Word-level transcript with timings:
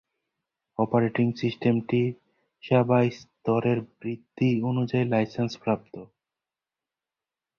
Operating 0.79 1.27
সিস্টেমটি 1.35 2.01
"সেবা 2.63 2.99
স্তরের 3.11 3.79
বৃদ্ধি" 3.99 4.49
অনুযায়ী 4.61 5.05
লাইসেন্স 5.05 5.51
প্রাপ্ত। 5.57 5.93